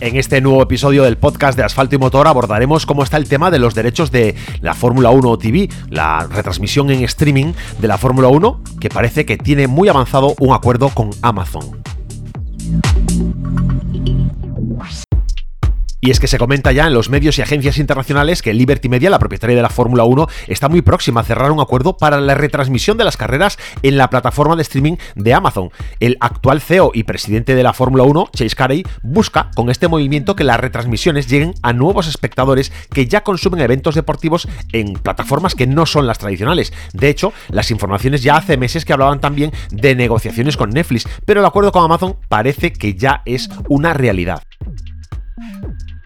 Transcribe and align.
En 0.00 0.16
este 0.16 0.40
nuevo 0.40 0.62
episodio 0.62 1.02
del 1.02 1.18
podcast 1.18 1.58
de 1.58 1.62
Asfalto 1.62 1.94
y 1.94 1.98
Motor 1.98 2.26
abordaremos 2.26 2.86
cómo 2.86 3.02
está 3.02 3.18
el 3.18 3.28
tema 3.28 3.50
de 3.50 3.58
los 3.58 3.74
derechos 3.74 4.10
de 4.10 4.34
la 4.62 4.72
Fórmula 4.72 5.10
1 5.10 5.36
TV, 5.36 5.68
la 5.90 6.26
retransmisión 6.26 6.90
en 6.90 7.04
streaming 7.04 7.52
de 7.78 7.88
la 7.88 7.98
Fórmula 7.98 8.28
1, 8.28 8.62
que 8.80 8.88
parece 8.88 9.26
que 9.26 9.36
tiene 9.36 9.66
muy 9.66 9.90
avanzado 9.90 10.34
un 10.38 10.54
acuerdo 10.54 10.88
con 10.88 11.10
Amazon. 11.20 11.82
Y 16.02 16.10
es 16.10 16.18
que 16.18 16.28
se 16.28 16.38
comenta 16.38 16.72
ya 16.72 16.86
en 16.86 16.94
los 16.94 17.10
medios 17.10 17.38
y 17.38 17.42
agencias 17.42 17.76
internacionales 17.76 18.40
que 18.40 18.54
Liberty 18.54 18.88
Media, 18.88 19.10
la 19.10 19.18
propietaria 19.18 19.54
de 19.54 19.60
la 19.60 19.68
Fórmula 19.68 20.04
1, 20.04 20.28
está 20.46 20.70
muy 20.70 20.80
próxima 20.80 21.20
a 21.20 21.24
cerrar 21.24 21.52
un 21.52 21.60
acuerdo 21.60 21.98
para 21.98 22.20
la 22.22 22.34
retransmisión 22.34 22.96
de 22.96 23.04
las 23.04 23.18
carreras 23.18 23.58
en 23.82 23.98
la 23.98 24.08
plataforma 24.08 24.56
de 24.56 24.62
streaming 24.62 24.96
de 25.14 25.34
Amazon. 25.34 25.70
El 26.00 26.16
actual 26.20 26.62
CEO 26.62 26.92
y 26.94 27.02
presidente 27.02 27.54
de 27.54 27.62
la 27.62 27.74
Fórmula 27.74 28.04
1, 28.04 28.30
Chase 28.34 28.56
Carey, 28.56 28.82
busca 29.02 29.50
con 29.54 29.68
este 29.68 29.88
movimiento 29.88 30.36
que 30.36 30.44
las 30.44 30.58
retransmisiones 30.58 31.26
lleguen 31.26 31.52
a 31.62 31.74
nuevos 31.74 32.08
espectadores 32.08 32.72
que 32.90 33.06
ya 33.06 33.22
consumen 33.22 33.60
eventos 33.60 33.94
deportivos 33.94 34.48
en 34.72 34.94
plataformas 34.94 35.54
que 35.54 35.66
no 35.66 35.84
son 35.84 36.06
las 36.06 36.18
tradicionales. 36.18 36.72
De 36.94 37.10
hecho, 37.10 37.34
las 37.50 37.70
informaciones 37.70 38.22
ya 38.22 38.36
hace 38.36 38.56
meses 38.56 38.86
que 38.86 38.94
hablaban 38.94 39.20
también 39.20 39.52
de 39.70 39.94
negociaciones 39.94 40.56
con 40.56 40.70
Netflix, 40.70 41.06
pero 41.26 41.40
el 41.40 41.46
acuerdo 41.46 41.72
con 41.72 41.84
Amazon 41.84 42.16
parece 42.28 42.72
que 42.72 42.94
ya 42.94 43.20
es 43.26 43.50
una 43.68 43.92
realidad. 43.92 44.42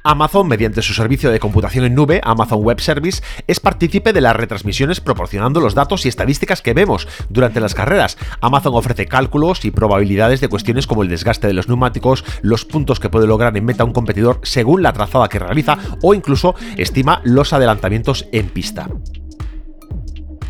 Amazon, 0.07 0.47
mediante 0.47 0.83
su 0.83 0.93
servicio 0.93 1.31
de 1.31 1.41
computación 1.41 1.87
en 1.87 1.95
nube, 1.95 2.21
Amazon 2.25 2.63
Web 2.63 2.79
Service, 2.79 3.23
es 3.47 3.59
partícipe 3.59 4.13
de 4.13 4.21
las 4.21 4.37
retransmisiones 4.37 5.01
proporcionando 5.01 5.61
los 5.61 5.75
datos 5.75 6.05
y 6.05 6.11
estadísticas 6.11 6.61
que 6.61 6.75
vemos 6.75 7.09
durante 7.31 7.59
las 7.59 7.75
carreras. 7.75 8.19
Amazon 8.43 8.75
ofrece 8.75 9.07
cálculos 9.07 9.65
y 9.65 9.71
probabilidades 9.71 10.43
de 10.43 10.49
cuestiones 10.49 10.87
como 10.87 11.05
el 11.05 11.09
desgaste 11.09 11.47
de 11.47 11.55
los 11.55 11.69
neumáticos, 11.69 12.23
los 12.43 12.67
puntos 12.67 13.01
que 13.01 13.09
puede 13.09 13.27
lograr 13.27 13.57
en 13.57 13.65
meta 13.65 13.85
un 13.85 13.95
competidor 13.95 14.41
según 14.43 14.83
la 14.83 14.93
trazada 14.93 15.31
que 15.31 15.39
realiza 15.39 15.79
o 16.03 16.13
incluso 16.13 16.55
estima 16.77 17.23
los 17.25 17.55
adelantamientos 17.55 18.27
en 18.31 18.51
pista. 18.51 18.91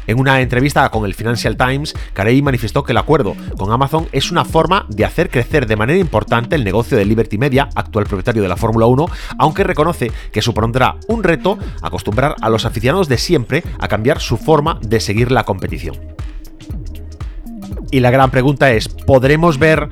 En 0.07 0.21
una 0.21 0.41
entrevista 0.41 0.89
con 0.91 1.05
el 1.05 1.15
Financial 1.15 1.57
Times, 1.57 1.95
Carey 2.13 2.43
manifestó 2.43 2.83
que 2.83 2.93
el 2.93 2.99
acuerdo 2.99 3.35
con 3.57 3.73
Amazon 3.73 4.07
es 4.13 4.31
una 4.31 4.45
forma 4.45 4.87
de 4.89 5.05
hacer 5.05 5.31
crecer 5.31 5.67
de 5.67 5.77
manera 5.77 5.99
importante 5.99 6.57
el 6.57 6.65
negocio 6.65 6.97
de 6.97 7.05
Liberty 7.05 7.39
Media, 7.39 7.69
actual 7.75 8.05
propietario 8.05 8.43
de 8.43 8.49
la 8.49 8.57
Fórmula 8.57 8.87
1, 8.87 9.07
aunque 9.39 9.65
reconoce 9.65 10.13
que 10.31 10.43
supondrá 10.43 10.97
un 11.09 11.23
reto 11.23 11.59
acostumbrar 11.83 12.37
a 12.41 12.51
los 12.51 12.65
aficionados 12.65 13.09
de 13.09 13.19
siempre 13.19 13.63
a 13.79 13.89
cambiar 13.89 14.21
su 14.21 14.37
forma 14.37 14.79
de 14.83 15.01
seguir 15.01 15.31
la 15.33 15.45
competición. 15.45 15.97
Y 17.91 18.01
la 18.01 18.11
gran 18.11 18.31
pregunta 18.31 18.73
es, 18.73 18.89
¿podremos 18.89 19.59
ver 19.59 19.89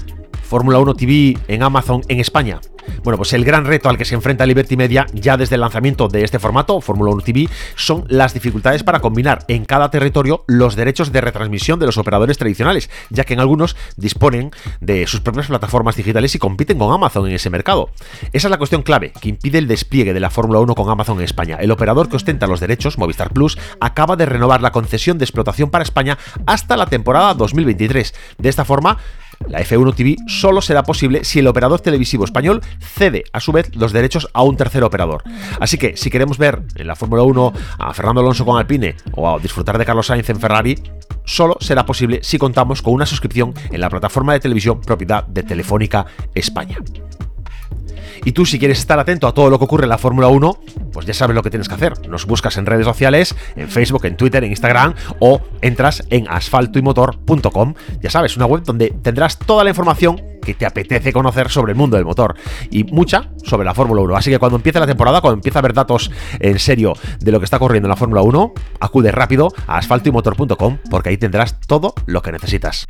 Fórmula 0.52 0.80
1 0.80 0.94
TV 0.96 1.38
en 1.48 1.62
Amazon 1.62 2.02
en 2.08 2.20
España? 2.20 2.60
Bueno, 3.04 3.16
pues 3.16 3.32
el 3.32 3.42
gran 3.42 3.64
reto 3.64 3.88
al 3.88 3.96
que 3.96 4.04
se 4.04 4.14
enfrenta 4.14 4.44
Liberty 4.44 4.76
Media 4.76 5.06
ya 5.14 5.38
desde 5.38 5.54
el 5.54 5.62
lanzamiento 5.62 6.08
de 6.08 6.24
este 6.24 6.38
formato, 6.38 6.78
Fórmula 6.82 7.10
1 7.12 7.22
TV, 7.22 7.48
son 7.74 8.04
las 8.08 8.34
dificultades 8.34 8.82
para 8.82 9.00
combinar 9.00 9.46
en 9.48 9.64
cada 9.64 9.90
territorio 9.90 10.44
los 10.46 10.76
derechos 10.76 11.10
de 11.10 11.22
retransmisión 11.22 11.78
de 11.80 11.86
los 11.86 11.96
operadores 11.96 12.36
tradicionales, 12.36 12.90
ya 13.08 13.24
que 13.24 13.32
en 13.32 13.40
algunos 13.40 13.76
disponen 13.96 14.50
de 14.82 15.06
sus 15.06 15.20
propias 15.20 15.46
plataformas 15.46 15.96
digitales 15.96 16.34
y 16.34 16.38
compiten 16.38 16.78
con 16.78 16.92
Amazon 16.92 17.26
en 17.28 17.34
ese 17.34 17.48
mercado. 17.48 17.88
Esa 18.34 18.48
es 18.48 18.50
la 18.50 18.58
cuestión 18.58 18.82
clave 18.82 19.12
que 19.22 19.30
impide 19.30 19.56
el 19.56 19.68
despliegue 19.68 20.12
de 20.12 20.20
la 20.20 20.28
Fórmula 20.28 20.60
1 20.60 20.74
con 20.74 20.90
Amazon 20.90 21.16
en 21.16 21.24
España. 21.24 21.56
El 21.60 21.70
operador 21.70 22.10
que 22.10 22.16
ostenta 22.16 22.46
los 22.46 22.60
derechos, 22.60 22.98
Movistar 22.98 23.32
Plus, 23.32 23.56
acaba 23.80 24.16
de 24.16 24.26
renovar 24.26 24.60
la 24.60 24.70
concesión 24.72 25.16
de 25.16 25.24
explotación 25.24 25.70
para 25.70 25.82
España 25.82 26.18
hasta 26.44 26.76
la 26.76 26.84
temporada 26.84 27.32
2023. 27.32 28.14
De 28.36 28.48
esta 28.50 28.66
forma, 28.66 28.98
la 29.48 29.60
F1 29.60 29.94
TV 29.94 30.16
solo 30.26 30.60
será 30.60 30.82
posible 30.82 31.24
si 31.24 31.38
el 31.38 31.46
operador 31.46 31.80
televisivo 31.80 32.24
español 32.24 32.60
cede 32.80 33.24
a 33.32 33.40
su 33.40 33.52
vez 33.52 33.74
los 33.74 33.92
derechos 33.92 34.28
a 34.32 34.42
un 34.42 34.56
tercer 34.56 34.82
operador. 34.84 35.22
Así 35.60 35.78
que 35.78 35.96
si 35.96 36.10
queremos 36.10 36.38
ver 36.38 36.62
en 36.76 36.86
la 36.86 36.96
Fórmula 36.96 37.22
1 37.22 37.52
a 37.78 37.94
Fernando 37.94 38.20
Alonso 38.20 38.44
con 38.44 38.58
Alpine 38.58 38.96
o 39.14 39.28
a 39.28 39.38
disfrutar 39.38 39.78
de 39.78 39.84
Carlos 39.84 40.06
Sainz 40.06 40.28
en 40.30 40.40
Ferrari, 40.40 40.78
solo 41.24 41.56
será 41.60 41.86
posible 41.86 42.20
si 42.22 42.38
contamos 42.38 42.82
con 42.82 42.94
una 42.94 43.06
suscripción 43.06 43.54
en 43.70 43.80
la 43.80 43.90
plataforma 43.90 44.32
de 44.32 44.40
televisión 44.40 44.80
propiedad 44.80 45.26
de 45.26 45.42
Telefónica 45.42 46.06
España. 46.34 46.78
Y 48.24 48.32
tú, 48.32 48.46
si 48.46 48.58
quieres 48.58 48.78
estar 48.78 48.98
atento 48.98 49.26
a 49.26 49.34
todo 49.34 49.50
lo 49.50 49.58
que 49.58 49.64
ocurre 49.64 49.84
en 49.84 49.90
la 49.90 49.98
Fórmula 49.98 50.28
1, 50.28 50.58
pues 50.92 51.06
ya 51.06 51.14
sabes 51.14 51.34
lo 51.34 51.42
que 51.42 51.50
tienes 51.50 51.68
que 51.68 51.74
hacer. 51.74 52.08
Nos 52.08 52.26
buscas 52.26 52.56
en 52.56 52.66
redes 52.66 52.86
sociales, 52.86 53.34
en 53.56 53.68
Facebook, 53.68 54.04
en 54.04 54.16
Twitter, 54.16 54.44
en 54.44 54.50
Instagram 54.50 54.94
o 55.18 55.40
entras 55.60 56.04
en 56.10 56.28
asfaltoymotor.com. 56.28 57.74
Ya 58.00 58.10
sabes, 58.10 58.36
una 58.36 58.46
web 58.46 58.62
donde 58.62 58.90
tendrás 59.02 59.38
toda 59.38 59.64
la 59.64 59.70
información 59.70 60.20
que 60.42 60.54
te 60.54 60.66
apetece 60.66 61.12
conocer 61.12 61.48
sobre 61.50 61.72
el 61.72 61.78
mundo 61.78 61.96
del 61.96 62.04
motor 62.04 62.34
y 62.70 62.84
mucha 62.84 63.30
sobre 63.44 63.64
la 63.64 63.74
Fórmula 63.74 64.02
1. 64.02 64.16
Así 64.16 64.30
que 64.30 64.38
cuando 64.38 64.56
empiece 64.56 64.80
la 64.80 64.86
temporada, 64.86 65.20
cuando 65.20 65.36
empiece 65.36 65.58
a 65.58 65.62
ver 65.62 65.72
datos 65.72 66.10
en 66.40 66.58
serio 66.58 66.94
de 67.20 67.32
lo 67.32 67.38
que 67.38 67.44
está 67.44 67.56
ocurriendo 67.56 67.86
en 67.86 67.90
la 67.90 67.96
Fórmula 67.96 68.22
1, 68.22 68.52
acude 68.80 69.12
rápido 69.12 69.48
a 69.66 69.78
asfaltoymotor.com 69.78 70.78
porque 70.90 71.10
ahí 71.10 71.16
tendrás 71.16 71.60
todo 71.60 71.94
lo 72.06 72.22
que 72.22 72.32
necesitas. 72.32 72.86